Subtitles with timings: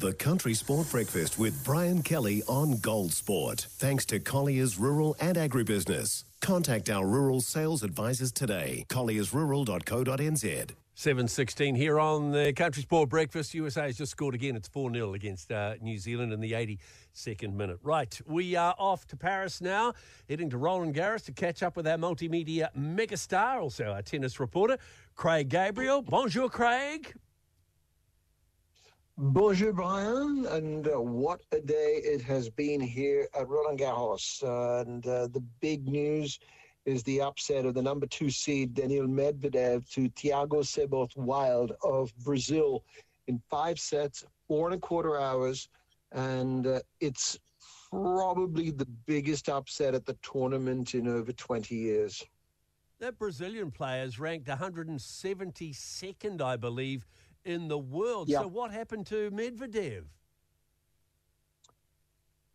[0.00, 3.66] The Country Sport Breakfast with Brian Kelly on Gold Sport.
[3.72, 6.24] Thanks to Colliers Rural and Agribusiness.
[6.40, 8.86] Contact our rural sales advisors today.
[8.88, 10.70] colliersrural.co.nz.
[10.96, 13.52] 7.16 here on the Country Sport Breakfast.
[13.52, 14.56] USA has just scored again.
[14.56, 17.78] It's 4 0 against uh, New Zealand in the 82nd minute.
[17.82, 19.92] Right, we are off to Paris now,
[20.30, 24.78] heading to Roland Garros to catch up with our multimedia megastar, also our tennis reporter,
[25.14, 26.00] Craig Gabriel.
[26.00, 27.12] Bonjour, Craig.
[29.22, 34.42] Bonjour, Brian, and uh, what a day it has been here at Roland Garros.
[34.42, 36.38] Uh, and uh, the big news
[36.86, 42.16] is the upset of the number two seed Daniil Medvedev to Thiago Seyboth Wild of
[42.24, 42.82] Brazil
[43.26, 45.68] in five sets, four and a quarter hours,
[46.12, 47.38] and uh, it's
[47.90, 52.24] probably the biggest upset at the tournament in over 20 years.
[53.00, 57.06] That Brazilian player is ranked 172nd, I believe,
[57.44, 58.28] in the world.
[58.28, 58.40] Yeah.
[58.40, 60.04] So what happened to Medvedev?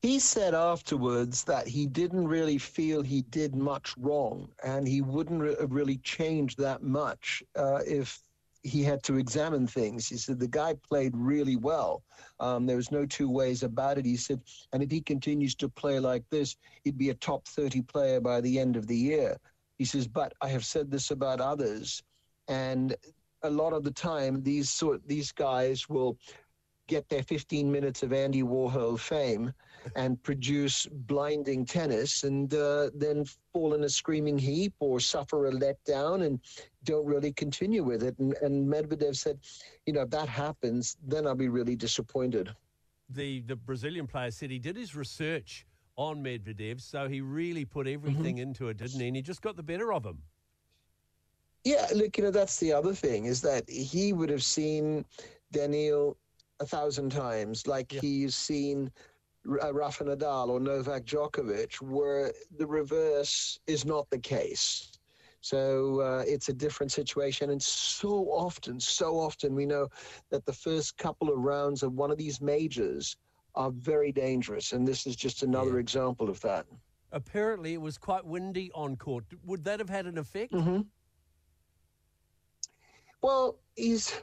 [0.01, 5.41] He said afterwards that he didn't really feel he did much wrong, and he wouldn't
[5.41, 8.21] re- have really changed that much uh, if
[8.61, 10.07] he had to examine things.
[10.07, 12.03] He said the guy played really well.
[12.39, 14.05] Um, there was no two ways about it.
[14.05, 14.41] He said,
[14.73, 18.41] and if he continues to play like this, he'd be a top 30 player by
[18.41, 19.37] the end of the year.
[19.77, 22.01] He says, but I have said this about others,
[22.47, 22.95] and
[23.45, 26.17] a lot of the time, these sort these guys will
[26.87, 29.53] get their 15 minutes of Andy Warhol fame
[29.95, 35.51] and produce blinding tennis and uh, then fall in a screaming heap or suffer a
[35.51, 36.39] letdown and
[36.83, 38.17] don't really continue with it.
[38.19, 39.39] And, and Medvedev said,
[39.85, 42.53] you know, if that happens, then I'll be really disappointed.
[43.09, 45.65] The, the Brazilian player said he did his research
[45.97, 49.07] on Medvedev, so he really put everything into it, didn't he?
[49.07, 50.21] And he just got the better of him.
[51.65, 55.05] Yeah, look, you know, that's the other thing is that he would have seen
[55.51, 56.17] Daniil
[56.61, 58.01] a thousand times, like Yeah.
[58.01, 58.91] he's seen
[59.63, 64.93] uh, Rafa Nadal or Novak Djokovic, where the reverse is not the case.
[65.41, 67.51] So uh, it's a different situation.
[67.51, 69.89] And so often, so often, we know
[70.31, 73.17] that the first couple of rounds of one of these majors
[73.55, 74.73] are very dangerous.
[74.73, 75.79] And this is just another Yeah.
[75.79, 76.65] example of that.
[77.11, 79.25] Apparently, it was quite windy on court.
[79.45, 80.63] Would that have had an effect?
[80.63, 80.81] hmm
[83.21, 84.21] Well, he's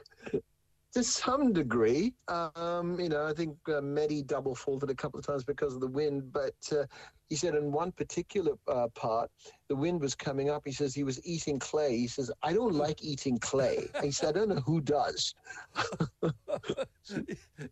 [0.93, 2.13] to some degree.
[2.27, 3.81] Um, you know, I think uh,
[4.25, 6.85] double faulted a couple of times because of the wind, but uh,
[7.29, 9.31] he said in one particular uh, part,
[9.67, 10.61] the wind was coming up.
[10.65, 11.97] He says he was eating clay.
[11.97, 13.87] He says, I don't like eating clay.
[14.03, 15.33] he said, I don't know who does.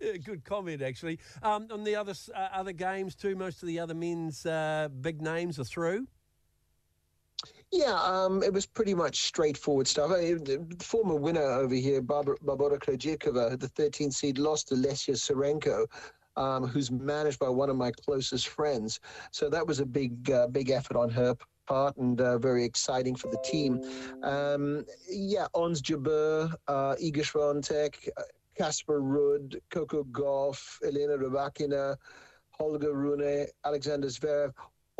[0.01, 1.17] Yeah, Good comment, actually.
[1.41, 5.21] Um, on the other uh, other games too, most of the other men's uh, big
[5.21, 6.05] names are through.
[7.71, 10.11] Yeah, um, it was pretty much straightforward stuff.
[10.11, 15.15] I, the former winner over here, Barbara, Barbara Krejcikova, the 13th seed, lost to Lesia
[15.15, 15.85] Tsurenko,
[16.35, 18.99] um, who's managed by one of my closest friends.
[19.31, 21.33] So that was a big, uh, big effort on her
[21.65, 23.79] part and uh, very exciting for the team.
[24.23, 28.23] Um, yeah, Ons Jabeur, uh, Iga Swiatek, uh,
[28.57, 31.95] Casper Ruud, Coco Gauff, Elena Rybakina,
[32.51, 34.51] Holger Rune, Alexander Zverev,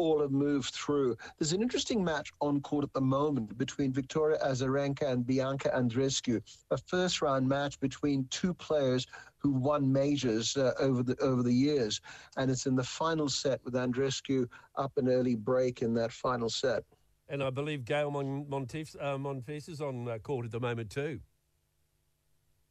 [0.02, 1.16] all have moved through.
[1.38, 6.42] There's an interesting match on court at the moment between Victoria Azarenka and Bianca Andreescu,
[6.72, 9.06] a first round match between two players
[9.38, 12.02] who won majors uh, over the over the years,
[12.38, 16.50] and it's in the final set with Andreescu up an early break in that final
[16.50, 16.84] set.
[17.30, 20.90] And I believe Gail Mon- Monteith, uh, Monfils is on uh, court at the moment
[20.90, 21.20] too.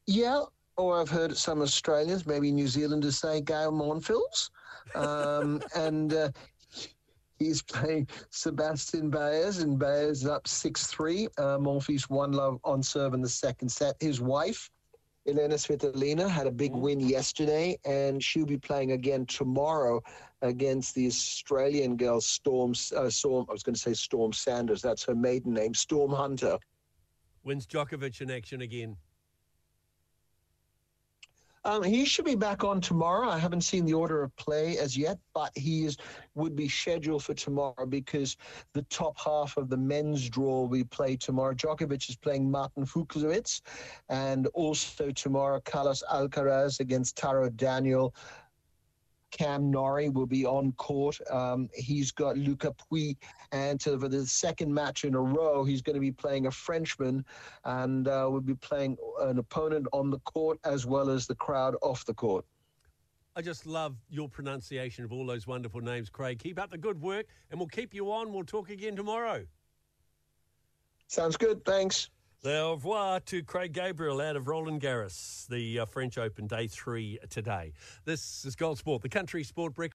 [0.05, 0.43] Yeah,
[0.77, 4.49] or I've heard some Australians, maybe New Zealanders say Gail Monfils,
[4.95, 6.13] um, and.
[6.13, 6.29] Uh,
[7.41, 11.27] He's playing Sebastian Baez, and Baez is up 6 3.
[11.37, 13.95] Uh, Monfils one love on serve in the second set.
[13.99, 14.69] His wife,
[15.25, 20.03] Elina Svitolina, had a big win yesterday, and she'll be playing again tomorrow
[20.43, 24.83] against the Australian girl, Storm, uh, Storm I was going to say Storm Sanders.
[24.83, 26.59] That's her maiden name, Storm Hunter.
[27.43, 28.97] Wins Djokovic in action again.
[31.63, 33.29] Um, he should be back on tomorrow.
[33.29, 35.97] I haven't seen the order of play as yet, but he is
[36.33, 38.35] would be scheduled for tomorrow because
[38.73, 41.53] the top half of the men's draw will be played tomorrow.
[41.53, 43.61] Djokovic is playing Martin Fucsovics,
[44.09, 48.15] and also tomorrow Carlos Alcaraz against Taro Daniel.
[49.31, 51.17] Cam Norrie will be on court.
[51.29, 53.15] Um, he's got Luca Pouille,
[53.51, 57.25] and for the second match in a row, he's going to be playing a Frenchman,
[57.65, 61.75] and uh, will be playing an opponent on the court as well as the crowd
[61.81, 62.45] off the court.
[63.35, 66.39] I just love your pronunciation of all those wonderful names, Craig.
[66.39, 68.33] Keep up the good work, and we'll keep you on.
[68.33, 69.45] We'll talk again tomorrow.
[71.07, 71.63] Sounds good.
[71.63, 72.09] Thanks.
[72.43, 77.19] Au revoir to Craig Gabriel out of Roland Garros, the uh, French Open Day 3
[77.29, 77.71] today.
[78.03, 79.89] This is Gold Sport, the country sport breakfast.